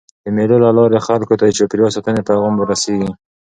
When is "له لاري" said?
0.63-0.99